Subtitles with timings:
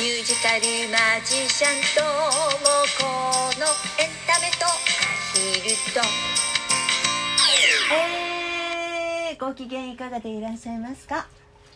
[0.00, 2.08] ミュージカルマジシャンとも
[2.98, 3.04] こ
[3.60, 3.66] の
[4.02, 4.70] エンタメとア
[5.34, 6.00] ヒルと。
[9.28, 11.28] えー、ご機嫌いかがでいらっしゃいますか？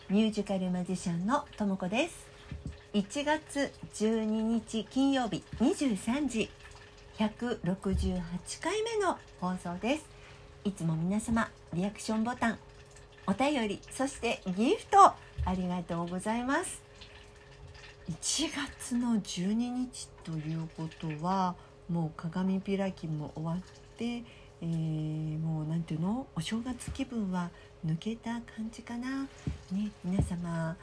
[0.09, 2.25] ミュージカルマジシャンのともこです。
[2.95, 6.49] 1月12日金曜日23時
[7.19, 8.23] 168
[8.59, 10.05] 回目の放送です。
[10.63, 12.57] いつも皆様リアクションボタン
[13.27, 15.15] お便りそしてギフトあ
[15.55, 16.84] りがとうございます。
[18.09, 21.55] 1月の12日ということは
[21.89, 23.57] もう鏡開きも終わっ
[23.97, 24.23] て、
[24.61, 27.49] えーもうなんていうのお正月気分は
[27.85, 29.23] 抜けた感じかな？
[29.71, 30.75] ね皆様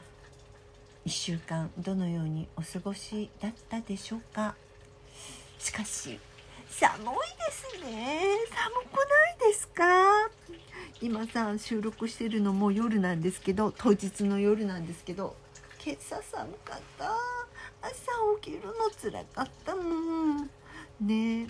[1.05, 4.55] 1週間どのようにお過ごしだったでしょうか？
[5.59, 6.19] しかし
[6.69, 8.21] 寒いですね。
[8.49, 9.83] 寒くないですか？
[11.01, 15.35] 今さ収録してるのも夜なんですけど当日の夜なんですけど
[15.85, 17.11] 今朝寒かった。
[17.81, 17.91] 朝
[18.41, 20.49] 起きるのつらかったもん。
[21.01, 21.49] ね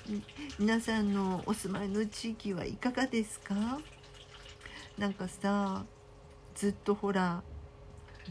[0.57, 3.53] 皆さんのお住まいの地域はいかがですか？
[4.97, 5.85] なんかさ
[6.55, 7.43] ずっとほら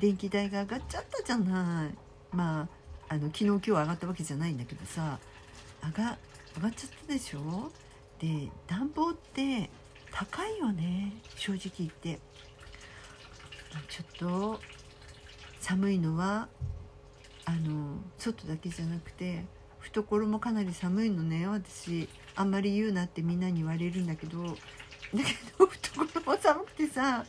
[0.01, 1.95] 電気代が上がっちゃったじゃない。
[2.33, 2.63] ま
[3.09, 5.21] ああの昨日今日上がったわけじゃないんだけどさ
[5.85, 6.19] 上が
[6.57, 7.71] 上がっちゃったでしょ？
[8.19, 9.71] で暖房って
[10.11, 12.19] 高いよね正直言って。
[13.89, 14.61] ちょっと
[15.63, 16.49] 寒いのは
[17.45, 19.45] あの外だけじゃなくて
[19.81, 22.09] 懐もかなり寒いのね私。
[22.35, 24.43] あんまり言うなってみんなに言われるんだけど。
[24.45, 25.25] だけ
[25.59, 27.25] ど懐も寒くてさ。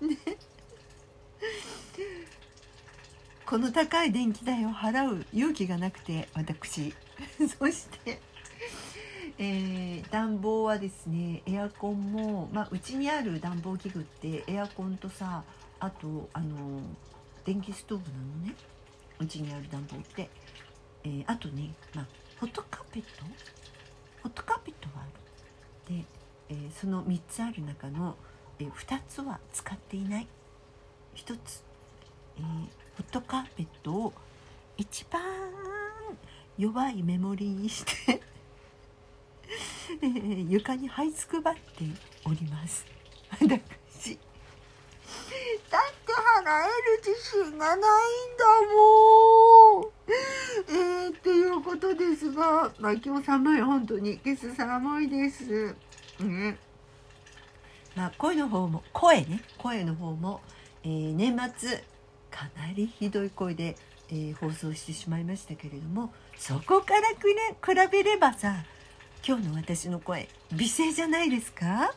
[0.00, 0.16] ね。
[3.46, 6.94] この高い電気代を払う勇気がなくて私。
[7.58, 8.20] そして、
[9.38, 15.44] えー暖房はですねエアコンもまあうちにある暖房器具ってエアコンとさ
[15.84, 16.80] あとあの
[17.44, 18.54] 電気ストーブなのね。
[19.18, 20.30] うちにある暖房って、
[21.02, 22.06] えーあとね、まあ、
[22.40, 23.24] ホットカーペット？
[24.22, 25.06] ホットカーペットはあ
[25.90, 25.96] る。
[25.96, 26.04] で、
[26.50, 28.14] えーその3つある中の、
[28.60, 30.28] え2つは使っていない。
[31.16, 31.64] 1つ、
[32.38, 32.68] えーホ
[33.00, 34.12] ットカーペットを
[34.76, 35.20] 一番
[36.56, 38.20] 弱いメモリーにして、
[40.00, 41.60] えー床に這いつくばって
[42.24, 42.86] おります。
[43.40, 44.16] 私
[46.34, 47.20] だって払える自
[47.50, 48.44] 信がないんだ
[48.74, 49.84] もん。
[50.68, 55.74] えー、っていうことですが、まあ、今日寒い本当に今朝寒いです。
[56.20, 56.56] ね
[57.94, 59.42] まあ声の方も声ね。
[59.58, 60.40] 声の方も、
[60.82, 61.84] えー年末
[62.30, 63.76] かなりひどい声で、
[64.08, 68.64] えー放送してしまいましたけれどもそこからく、ね、比べればさ
[69.26, 71.92] 今日の私の声美声じゃないですか？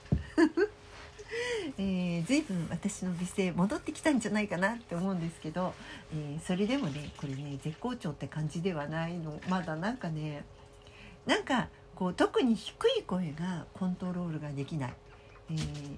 [1.78, 5.74] えー、随分私の美声戻ってきたんじゃないかなって思うんですけど、
[6.14, 9.40] えーそれでもねこれね絶好調って感じではないの。
[9.50, 10.44] まだなんかね
[11.26, 14.94] なんかこう特に低い声がコントロールができない、
[15.52, 15.98] えー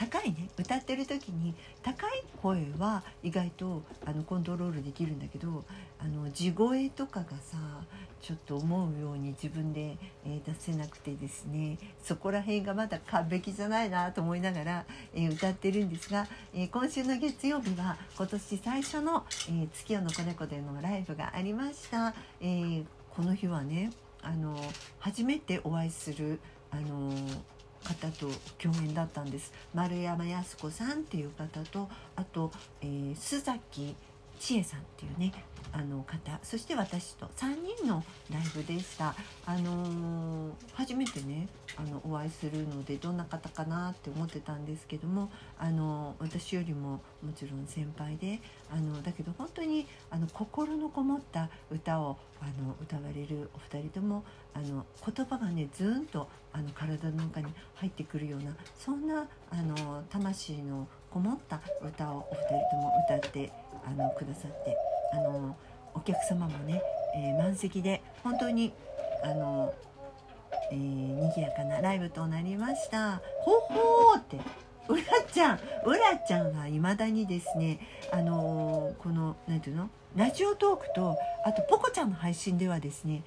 [0.00, 5.62] 高いね歌ってる時に高い声は意外とあのコントロールできるんだけど
[5.98, 7.58] あの地声とかがさ
[8.22, 9.96] ちょっと思うように自分で、
[10.26, 14.84] え出せなくてですねそこら辺がまだ完璧じゃないなと思いながら、
[15.14, 23.90] え歌ってるんですが、え今週の月曜日は今年最初の、え月夜の子猫でのライブがありました、えーこの日はね
[24.22, 24.56] あの
[24.98, 26.38] 初めてお会いする
[26.70, 27.12] あの
[27.84, 29.52] 方と共演だったんです。
[29.74, 32.50] 丸山靖子さんっていう方とあと、
[32.82, 33.94] えー須崎
[34.40, 35.32] 千恵さんっていうね
[35.72, 38.02] あの方そして私と3人の
[38.32, 39.14] ライブでした。
[39.46, 40.30] あのー
[40.74, 41.46] 初めてね
[41.76, 48.40] あのお会いするのでどんな方かなって思ってたんですけどもあの私よりももちろん先輩で
[48.72, 54.24] あのだけど本当にあの心のこもった歌をあの歌われるお二人とも
[54.54, 57.46] あの言葉がねずーんとあの体の中に
[57.76, 63.52] 入ってくるようなそんなあの魂のこもった歌をお二人とも歌って
[63.86, 64.76] あのくださって
[65.12, 65.56] あの
[65.94, 66.82] お客様もね、
[67.16, 68.72] えー満席で本当に
[69.24, 69.74] あの、
[70.70, 73.20] えー、賑やかなライブとなりました。
[73.40, 74.38] ほほーって
[74.88, 77.78] うらちゃんうらちゃんはいまだにですね
[78.12, 79.88] あのーこのなんていうの？
[80.16, 83.22] ラジオトークとあとポコちゃんの配信ではですね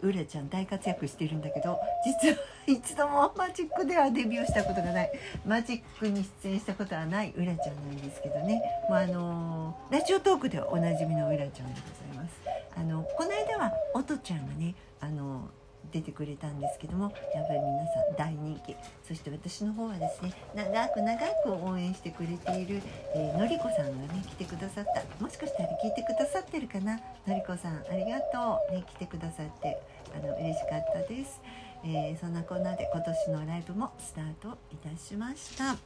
[0.00, 5.12] うらちゃん大活躍してるんだけど実は一度もマジックではデビューしたことがない。
[5.46, 8.62] マジックに出演したことはないうらちゃんなんですけどね。
[8.88, 12.40] もうあのーラジオトークではおなじみのうらちゃんでございます。
[12.74, 15.50] あのこの間はおとちゃんがねあの
[15.90, 18.76] 出てくれたんですけどもやっぱり皆さん大人気。
[19.06, 22.80] そして私の方はですね長く長く応援してくれている、
[23.14, 25.02] えー、のりこさんがね来てくださった。
[25.22, 27.00] もしかしたら聞いてくださってるかな？
[27.26, 29.80] のりこさんありがとう、ね、来てくださって
[30.14, 31.40] あの嬉しかったです、
[31.84, 35.76] えー、そんなこんなで今年のライブもスタートいたしました。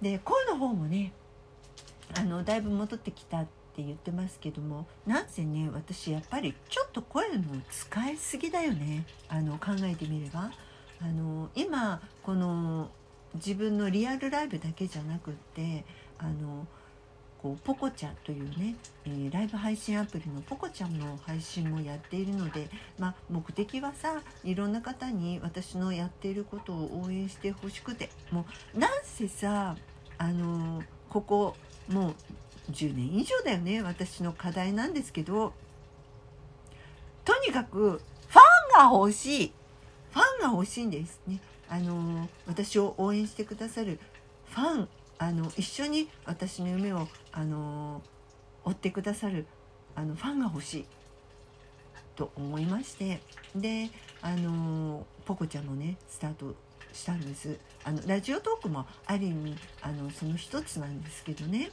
[0.00, 1.12] で声の方もね
[2.16, 3.46] あのだいぶ戻ってきたっ
[3.80, 9.06] って言ってますけどもなんせね私やっぱりちょっと声の使いすぎだよね。
[9.28, 10.50] あの考えてみれば。
[11.02, 12.90] あの今この
[13.34, 15.82] 自分のリアルライブだけじゃなくって
[16.18, 16.66] あの
[17.40, 18.74] こうポコチャというね、
[19.06, 22.68] えー、ライブ配信アプリのポコちゃんの配信もやっているので、
[22.98, 28.10] まあ、目的はさいろんな方に私のやっていることを応援してほしくて。
[28.30, 28.44] も
[28.74, 29.74] うなんせさ
[30.18, 31.56] あのここ
[31.88, 32.14] もう
[32.70, 35.52] 10年以上だよね私の課題なんですけど。
[37.24, 39.52] とにかくファンが欲しい。
[40.12, 41.40] ファンが欲しいんですね。
[41.68, 44.00] あの私を応援してくださる。
[44.46, 44.88] ファン
[45.18, 48.02] あの一緒に私の夢をあの
[48.64, 49.46] 追ってくださる。
[49.94, 50.86] あのファンが欲しい。
[52.16, 53.20] と思いまして。
[53.54, 53.90] で
[54.22, 56.54] あのポコちゃんもねスタート
[56.92, 57.58] したんです。
[57.84, 61.70] あのラジオトークもある意味あのその一つなんですけどね。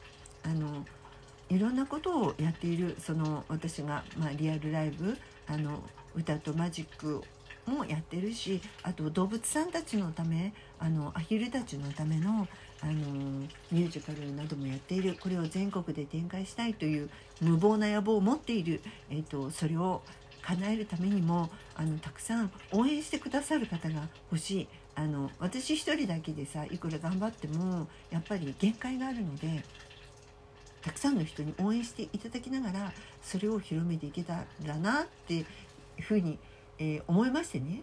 [0.47, 0.85] あの
[1.49, 5.17] いろんなことをやっているその私が、まあ、リアルライブ
[5.47, 5.83] あの
[6.15, 7.21] 歌とマジック
[7.65, 12.47] もやってるしあと動物さんたちのためあのアヒルたちのための
[12.79, 12.93] あの
[13.71, 15.17] ミュージカルなどもやっている。
[15.19, 17.09] これを全国で展開したいという
[17.41, 20.03] 無謀な野望を持っている、えーと、それを
[20.43, 24.67] 叶えるためにもあのたくさん応援してくださる方が欲しい。
[24.93, 29.63] あの私一人だけでさいくら頑張ってもやっぱり限界があるので
[30.87, 35.45] たくさんの人に応援していただきながらそれを広めていけたらなっていう
[36.01, 36.39] ふうに、
[36.79, 37.81] えー、思いましてね。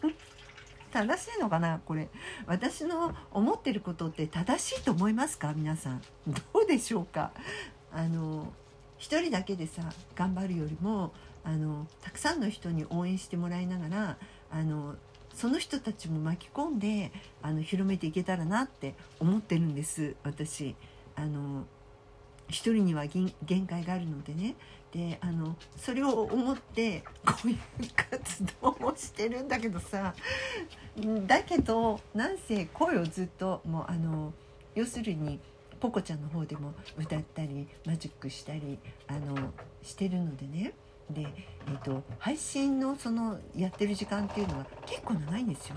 [0.90, 2.08] 正しいのかなこれ。
[2.46, 5.52] 私の思ってることって正しいと思いますか？
[5.54, 6.02] 皆さん。
[6.26, 7.30] どうでしょうか？
[7.92, 8.50] あの
[8.96, 9.82] 一人だけでさ
[10.14, 11.12] 頑張るよりも
[11.44, 14.16] あのたくさんの人に応援してもらいながら
[14.50, 14.94] あの
[15.34, 17.12] その人たちも巻き込んで
[17.42, 20.16] あの広めていけたらなって思ってるんです。
[20.22, 20.74] 私。
[21.16, 21.66] あの
[22.48, 24.54] 一人には限界があるのでね。
[24.92, 27.58] であのそれを思ってこういう
[27.96, 30.14] 活動をしてるんだけどさ。
[31.26, 34.32] だけどなんせ声をずっともうあの
[34.74, 35.40] 要するに
[35.80, 39.52] ポコちゃんの方でも歌ったりマジックしたりあの
[39.82, 40.74] してるのでね。
[41.10, 41.26] で、
[41.66, 45.76] えーと、配信のそのやってる時間っていうのは結構長いんですよ。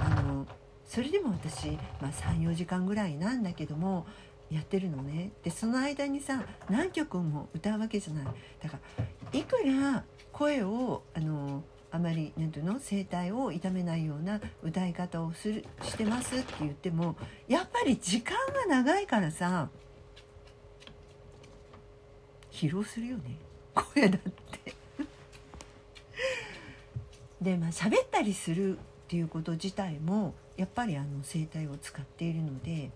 [0.00, 0.46] あの
[0.84, 1.70] それでも私、
[2.00, 4.06] まあ、34時間ぐらいなんだけども
[4.50, 5.32] やってるのね。
[5.42, 8.24] でその間にさ何曲も歌うわけじゃない。
[8.62, 8.78] だか
[9.32, 17.16] らいくら声をあのあまり何ていうの声帯を痛めないような歌い方をするしてますって言っても
[17.46, 19.68] やっぱり時間が長いからさ
[22.50, 23.36] 疲労するよね。
[23.74, 24.74] 声だって。
[27.40, 32.90] でまあ喋ったりするっていうこと自体もやっぱりあの声帯を使っているので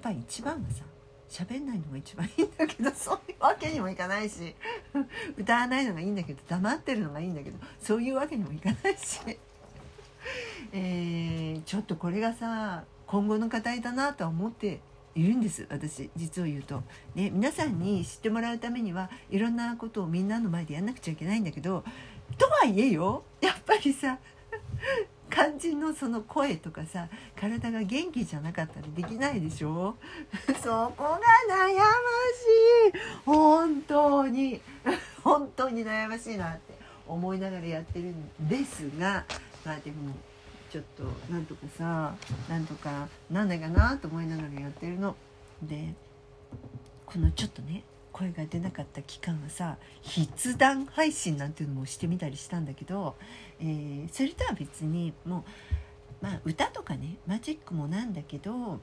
[0.00, 0.84] ぱり一番はさ
[1.28, 4.54] 喋んないのが一番いいんだけどそういうわけにもいかないし
[5.38, 9.20] 歌わないのがいいんだけど黙ってるのがいいんだけどそういうわけにもいかないし、
[10.72, 14.80] えー、ちょっとこれがさ今後の課題だなとは思って
[15.14, 16.82] いるんです私実を言うと。
[17.14, 21.84] ね皆さんに知ってもらうためにはいろんなことをみんなの前でやんなくちゃいけないんだけど
[22.38, 24.18] とはいえよやっぱりさ
[25.48, 29.96] 肝心のその声とかさ体が元気じゃなかったらできないでしょ？
[30.62, 31.18] そこが
[31.48, 31.82] 悩ま
[32.92, 33.00] しい。
[33.24, 34.60] 本当に。
[35.24, 36.74] 本当に悩ましいなって
[37.06, 39.24] 思いながらやってるんですが
[39.64, 40.14] まあでも
[40.70, 42.14] ちょっとなんとかさ
[42.48, 45.14] なんとかなんだかなと思いながらやってるの。
[45.62, 45.94] で
[47.04, 47.82] このちょっとね
[48.20, 53.14] 声が出なかった期間はさ筆談配信なんていうのもしてみたりしたんだけど、
[53.60, 55.44] えー、それとは別にも
[56.22, 58.80] う、まあ、歌とかねマジックもなんだけど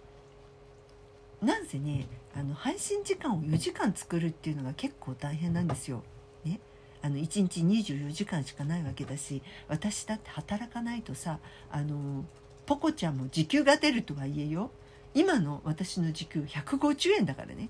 [1.39, 6.01] なんせねあの配信時間を4時間作るっていうのが結構大変なんですよ。
[6.44, 6.60] ね、
[7.03, 11.38] あの1日24時間しかないわけだし私だって働かないとさ
[11.70, 12.25] あの
[12.65, 14.72] ポコちゃんも時給が出るとはいえよ。
[15.13, 17.70] 今の私の時給150円だからね。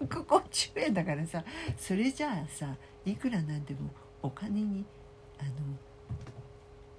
[0.00, 1.44] 150円だからさ
[1.76, 2.74] それじゃあさ
[3.04, 3.90] いくらなんでも
[4.22, 4.84] お金に
[5.38, 5.50] あの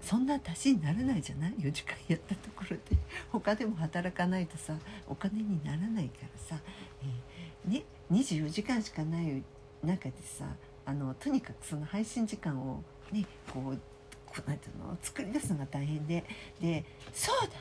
[0.01, 2.97] そんな足しにならないじゃない？4時間やったところで。
[3.31, 4.73] 他でも働かないとさ
[5.07, 6.61] お金にならないからさ、
[7.03, 9.43] えー、ね、24時間しかない
[9.83, 10.45] 中でさ
[10.85, 13.77] あのとにかくその配信時間をねこう
[14.25, 14.97] こうなていうの？
[15.01, 16.23] 作り出すのが大変で。
[16.61, 17.55] でそうだ。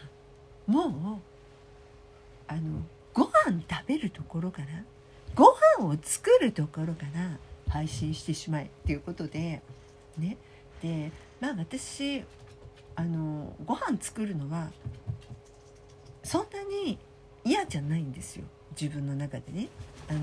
[0.67, 0.93] もう
[2.47, 4.69] あのご飯食べるところから
[5.35, 9.63] ご飯を作るところから配信してしまえっていうことで
[10.17, 10.37] ね
[10.83, 12.25] でまあ私
[12.97, 14.71] あのご飯作るのは
[16.25, 16.99] そんなに
[17.45, 18.45] 嫌じゃないんですよ
[18.81, 19.69] 自分の中でね。
[20.09, 20.21] あの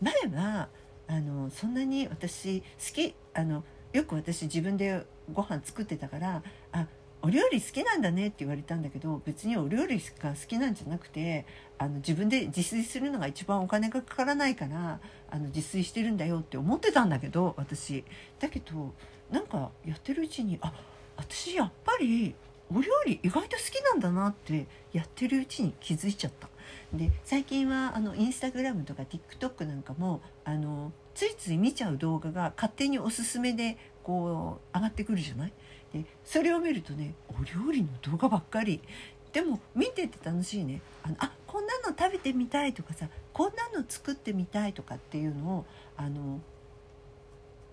[0.00, 0.68] 前は
[1.08, 6.86] あのそんなに私好きあのよく私自分でご飯作ってたからあ
[7.26, 11.44] お料理好きなんだねって言われたんだけど別にお料理が好きなんじゃなくて
[11.76, 18.04] あの自分で自炊するのが一番お金がかからないからあの自炊してるんだよって思ってたんだけど私。
[18.38, 18.94] だけど
[19.28, 20.72] なんかやってるうちにあ
[21.16, 22.36] 私やっぱり
[22.72, 26.48] お料理意外と好きなんだなってやってるうちに気づいちゃった。
[26.92, 35.52] で最近はあのインスタグラムとか TikTok なんかもあのついつい見ちゃう動画が勝手におすすめでこう上がってくるじゃない？
[35.92, 38.80] でそれを見るとねお料理の動画ばっかり。
[39.32, 40.80] でも見てて楽しいね。
[41.02, 46.40] あのあこんなの食べてみたいとかさこんなの作ってみたいとかっていうのをあの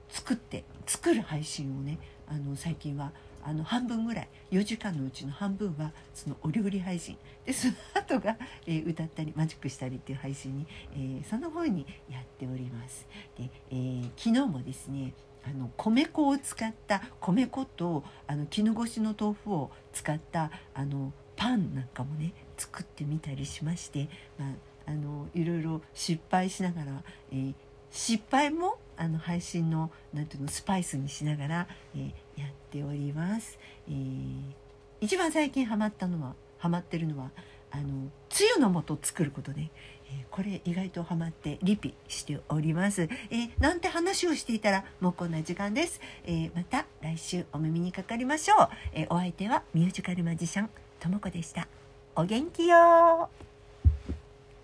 [0.10, 3.12] 作って作る配信をねあの最近は
[3.44, 4.30] あの半分ぐらい。
[4.52, 7.16] 4時間のうちの半分はそのお料理配信。
[7.46, 13.08] でその後が、えー、歌ったりマジックしたりっていう配信に、えー、その方にやっております。
[13.38, 15.14] で、えー、昨日もですね
[15.46, 24.08] あの米粉を使った米粉とあの絹ごしの豆腐を使ったあのパンなんかもね作ってみたりしまして、
[24.38, 24.46] ま
[24.88, 27.54] あ、あのいろいろ失敗しながら、えー、
[27.92, 33.58] 失敗もあの配信のなんていうのスパイスにしながら、えー、やっております。
[33.90, 34.42] えー、
[35.02, 37.32] 一番最近ハマったのはハマってるのは
[37.72, 39.70] あのつゆの素作ることね、
[40.08, 51.68] えー、これ意外とハマってリピしております、えー、なんて話をしていたらもうこんな時間です、えー、また来週お耳にかかりましょう、えお相手はミュージカルマジシャンともこでした。
[52.16, 53.30] お元気よ